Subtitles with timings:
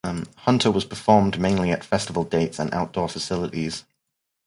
[0.35, 3.83] "Hunter" was performed mainly at festival dates and outdoor facilities.